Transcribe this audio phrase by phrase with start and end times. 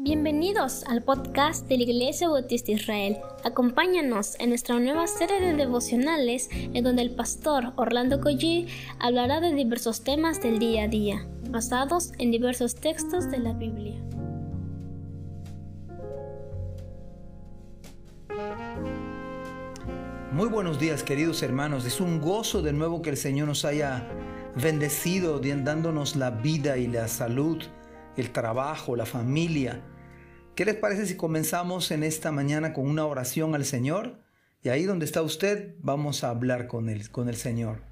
[0.00, 3.16] Bienvenidos al podcast de la Iglesia Bautista Israel.
[3.42, 8.68] Acompáñanos en nuestra nueva serie de devocionales en donde el pastor Orlando Collie
[9.00, 14.00] hablará de diversos temas del día a día, basados en diversos textos de la Biblia.
[20.30, 24.08] Muy buenos días queridos hermanos, es un gozo de nuevo que el Señor nos haya
[24.54, 27.58] bendecido dándonos la vida y la salud
[28.16, 29.82] el trabajo, la familia.
[30.54, 34.18] ¿Qué les parece si comenzamos en esta mañana con una oración al Señor?
[34.62, 37.82] Y ahí donde está usted, vamos a hablar con él, con el Señor.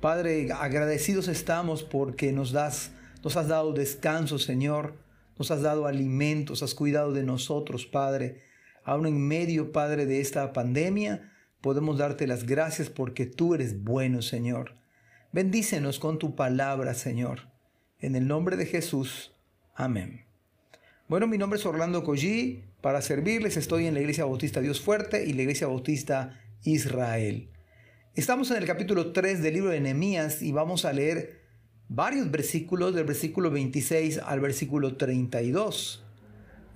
[0.00, 2.92] Padre, agradecidos estamos porque nos das,
[3.24, 4.94] nos has dado descanso, Señor.
[5.38, 8.42] Nos has dado alimentos, has cuidado de nosotros, Padre.
[8.84, 14.20] Aún en medio, Padre, de esta pandemia, podemos darte las gracias porque tú eres bueno,
[14.20, 14.74] Señor.
[15.32, 17.48] Bendícenos con tu palabra, Señor.
[18.00, 19.32] En el nombre de Jesús.
[19.74, 20.24] Amén.
[21.08, 22.62] Bueno, mi nombre es Orlando Collí.
[22.80, 27.48] Para servirles estoy en la Iglesia Bautista Dios Fuerte y la Iglesia Bautista Israel.
[28.14, 31.40] Estamos en el capítulo 3 del libro de Nehemías y vamos a leer
[31.88, 36.04] varios versículos del versículo 26 al versículo 32.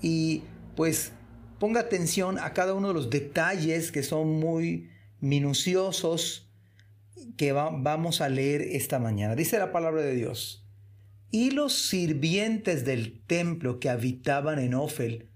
[0.00, 0.42] Y
[0.74, 1.12] pues
[1.58, 4.88] ponga atención a cada uno de los detalles que son muy
[5.20, 6.50] minuciosos
[7.36, 9.34] que vamos a leer esta mañana.
[9.34, 10.64] Dice la palabra de Dios.
[11.30, 15.28] Y los sirvientes del templo que habitaban en Ofel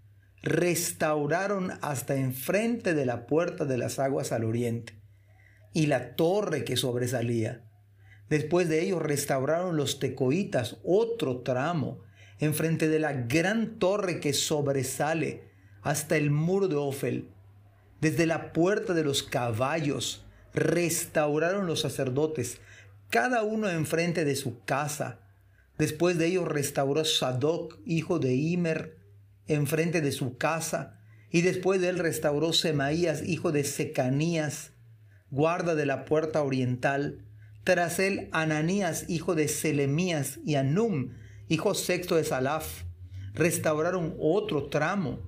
[0.43, 5.01] restauraron hasta enfrente de la puerta de las aguas al oriente
[5.73, 7.65] y la torre que sobresalía.
[8.29, 12.01] Después de ellos restauraron los tecoitas otro tramo
[12.41, 15.45] enfrente de la gran torre que sobresale
[15.83, 17.29] hasta el muro de Ofel.
[18.01, 22.61] Desde la puerta de los caballos restauraron los sacerdotes,
[23.11, 25.21] cada uno enfrente de su casa
[25.79, 28.99] Después de ello restauró Sadoc, hijo de Imer,
[29.47, 31.01] enfrente de su casa,
[31.31, 34.73] y después de él restauró Semaías, hijo de Secanías,
[35.31, 37.25] guarda de la puerta oriental,
[37.65, 41.15] tras él Ananías, hijo de Selemías, y Anum,
[41.49, 42.85] hijo sexto de Salaf,
[43.33, 45.19] restauraron otro tramo.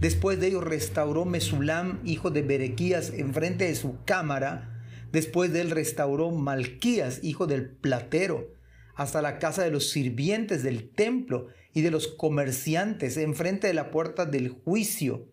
[0.00, 4.84] Después de ello restauró Mesulam, hijo de Berequías, enfrente de su cámara.
[5.12, 8.57] Después de él restauró Malquías, hijo del platero,
[8.98, 13.92] hasta la casa de los sirvientes del templo y de los comerciantes enfrente de la
[13.92, 15.32] puerta del juicio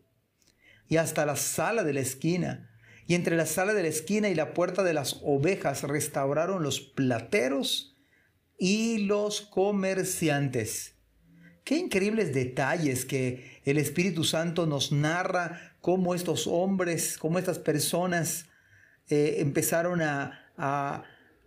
[0.87, 2.69] y hasta la sala de la esquina.
[3.07, 6.79] Y entre la sala de la esquina y la puerta de las ovejas restauraron los
[6.79, 7.97] plateros
[8.59, 10.97] y los comerciantes.
[11.63, 18.45] Qué increíbles detalles que el Espíritu Santo nos narra cómo estos hombres, cómo estas personas
[19.09, 21.03] eh, empezaron a, a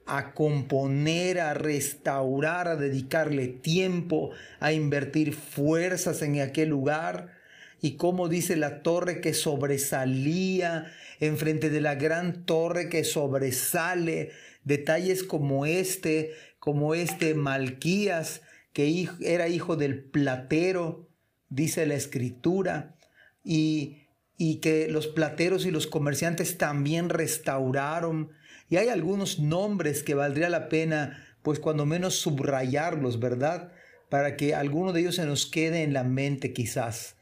[0.09, 7.37] a componer, a restaurar, a dedicarle tiempo, a invertir fuerzas en aquel lugar.
[7.81, 14.31] Y como dice la torre que sobresalía enfrente de la gran torre que sobresale,
[14.65, 18.43] detalles como este, como este Malquías,
[18.73, 21.09] que era hijo del platero,
[21.49, 22.97] dice la escritura,
[23.45, 24.08] y,
[24.39, 28.31] y que los plateros y los comerciantes también restauraron
[28.71, 33.73] y hay algunos nombres que valdría la pena, pues cuando menos subrayarlos, ¿verdad?
[34.11, 37.17] Para que alguno de ellos se nos quede en la mente quizás.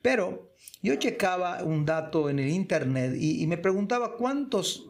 [0.00, 0.52] Pero
[0.82, 4.88] yo checaba un dato en el internet y, me preguntaba cuántos,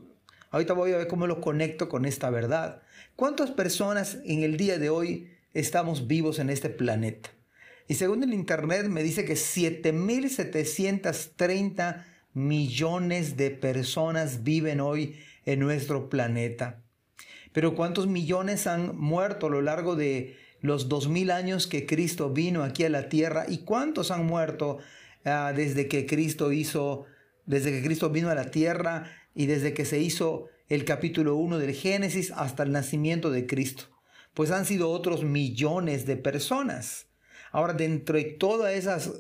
[0.51, 2.83] ahorita voy a ver cómo lo conecto con esta verdad,
[3.15, 7.31] cuántas personas en el día de hoy estamos vivos en este planeta.
[7.89, 12.05] Y según el internet me dice que 7.730
[12.35, 16.83] millones de personas viven hoy en nuestro planeta.
[17.53, 22.29] Pero ¿cuántos millones han muerto a lo largo de los dos mil años que Cristo
[22.31, 23.47] vino aquí a la tierra?
[23.49, 24.79] ¿Y cuántos han muerto
[25.25, 27.07] ah, desde que Cristo hizo,
[27.47, 31.59] desde que Cristo vino a la tierra y desde que se hizo el capítulo 1
[31.59, 33.85] del Génesis hasta el nacimiento de Cristo?
[34.35, 37.07] Pues han sido otros millones de personas.
[37.53, 39.13] Ahora, dentro de todas esas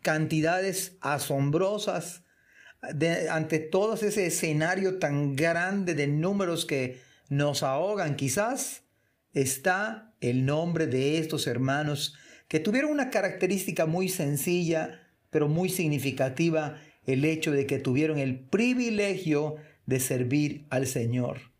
[0.00, 2.22] cantidades asombrosas,
[3.30, 8.82] ante todo ese escenario tan grande de números que nos ahogan quizás,
[9.32, 12.14] está el nombre de estos hermanos
[12.48, 15.00] que tuvieron una característica muy sencilla,
[15.30, 16.76] pero muy significativa,
[17.06, 19.56] el hecho de que tuvieron el privilegio
[19.86, 21.52] de servir al Señor.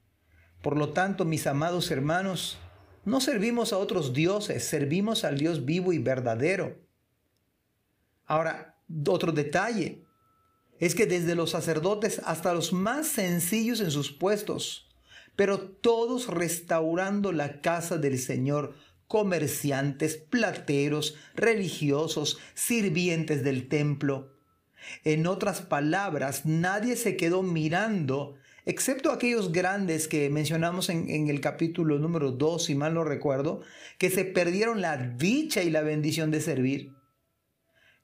[0.63, 2.59] Por lo tanto, mis amados hermanos,
[3.05, 6.79] no servimos a otros dioses, servimos al Dios vivo y verdadero.
[8.27, 10.05] Ahora, otro detalle,
[10.79, 14.89] es que desde los sacerdotes hasta los más sencillos en sus puestos,
[15.37, 18.75] pero todos restaurando la casa del Señor
[19.07, 24.33] comerciantes, plateros, religiosos, sirvientes del templo.
[25.05, 31.99] En otras palabras, nadie se quedó mirando, excepto aquellos grandes que mencionamos en, el capítulo
[31.99, 33.63] número 2, si mal no recuerdo,
[33.99, 36.93] que se perdieron la dicha y la bendición de servir.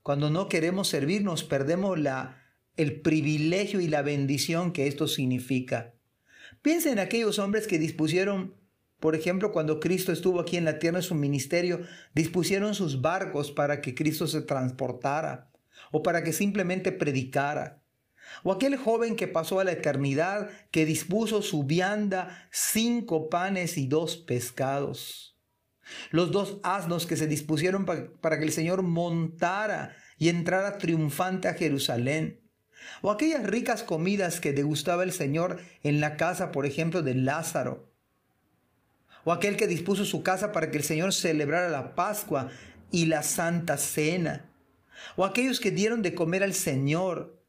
[0.03, 2.43] Cuando no queremos servir, nos perdemos la,
[2.77, 5.95] el privilegio y la bendición que esto significa.
[6.63, 8.55] Piensa en aquellos hombres que dispusieron,
[8.99, 11.81] por ejemplo, cuando Cristo estuvo aquí en la tierra en su ministerio,
[12.15, 15.51] dispusieron sus barcos para que Cristo se transportara
[15.91, 17.83] o para que simplemente predicara.
[18.43, 23.87] O aquel joven que pasó a la eternidad, que dispuso su vianda, cinco panes y
[23.87, 25.37] dos pescados.
[26.11, 31.55] Los dos asnos que se dispusieron para que el Señor montara y entrara triunfante a
[31.55, 32.41] Jerusalén.
[33.03, 37.93] O aquellas ricas comidas que degustaba el Señor en la casa, por ejemplo, de Lázaro.
[39.25, 42.49] O aquel que dispuso su casa para que el Señor celebrara la Pascua
[42.91, 44.51] y la Santa Cena
[45.17, 47.40] o aquellos que dieron de comer al Señor,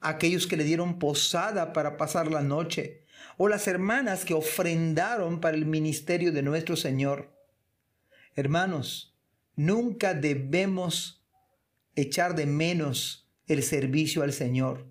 [0.00, 3.04] aquellos que le dieron posada para pasar la noche,
[3.36, 7.34] o las hermanas que ofrendaron para el ministerio de nuestro Señor.
[8.34, 9.14] Hermanos,
[9.56, 11.22] nunca debemos
[11.96, 14.86] echar de menos el servicio al Señor.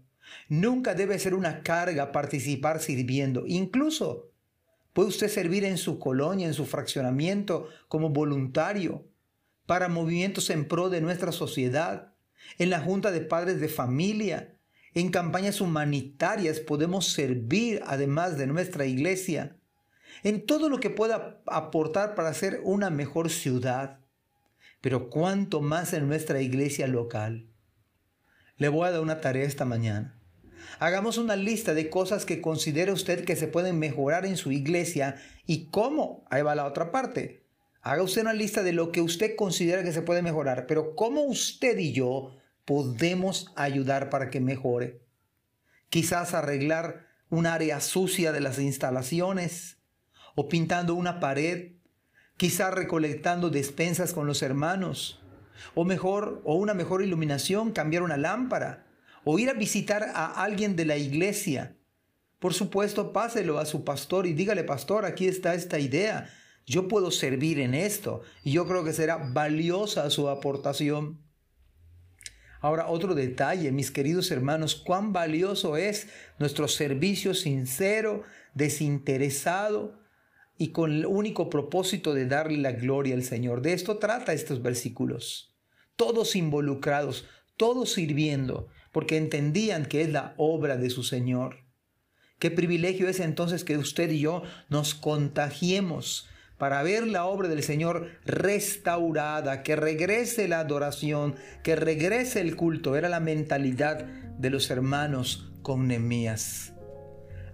[0.48, 3.46] Nunca debe ser una carga participar sirviendo.
[3.48, 4.32] Incluso
[4.94, 9.06] puede usted servir en su colonia, en su fraccionamiento, como voluntario
[9.66, 12.14] para movimientos en pro de nuestra sociedad,
[12.58, 14.56] en la Junta de Padres de Familia,
[15.00, 19.58] en campañas humanitarias podemos servir además de nuestra iglesia,
[20.24, 24.00] en todo lo que pueda aportar para hacer una mejor ciudad,
[24.82, 27.50] pero cuánto más en nuestra iglesia local.
[28.58, 30.20] Le voy a dar una tarea esta mañana.
[30.80, 35.16] Hagamos una lista de cosas que considere usted que se pueden mejorar en su iglesia
[35.46, 36.26] y cómo.
[36.30, 37.46] Ahí va la otra parte.
[37.82, 41.22] Haga usted una lista de lo que usted considera que se puede mejorar, pero cómo
[41.24, 42.36] usted y yo
[42.70, 45.02] podemos ayudar para que mejore.
[45.90, 49.80] Quizás arreglar un área sucia de las instalaciones
[50.36, 51.72] o pintando una pared,
[52.38, 55.20] quizás recolectando despensas con los hermanos,
[55.74, 58.86] o mejor, o una mejor iluminación, cambiar una lámpara,
[59.24, 61.76] o ir a visitar a alguien de la iglesia.
[62.38, 66.30] Por supuesto, páselo a su pastor y dígale, pastor, aquí está esta idea
[66.70, 71.20] yo puedo servir en esto y yo creo que será valiosa su aportación.
[72.62, 76.10] Ahora, otro detalle, mis queridos hermanos, cuán valioso es
[76.40, 78.24] nuestro servicio sincero,
[78.54, 79.98] desinteresado
[80.58, 83.62] y con el único propósito de darle la gloria al Señor.
[83.62, 85.56] De esto trata estos versículos.
[85.96, 87.26] Todos involucrados,
[87.56, 91.64] todos sirviendo, porque entendían que es la obra de su Señor.
[92.40, 96.28] Qué privilegio es entonces que usted y yo nos contagiemos
[96.60, 102.96] para ver la obra del Señor restaurada, que regrese la adoración, que regrese el culto.
[102.96, 106.74] Era la mentalidad de los hermanos con Nemías.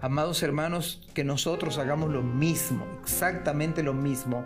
[0.01, 4.43] Amados hermanos, que nosotros hagamos lo mismo, exactamente lo mismo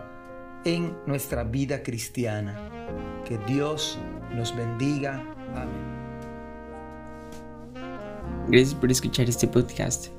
[0.65, 2.69] en nuestra vida cristiana.
[3.25, 3.97] Que Dios
[4.35, 5.23] nos bendiga.
[5.55, 5.89] Amén.
[8.49, 10.18] Gracias por escuchar este podcast.